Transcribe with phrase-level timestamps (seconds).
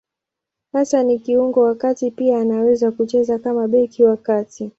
[0.73, 4.69] Hasa ni kiungo wa kati; pia anaweza kucheza kama beki wa kati.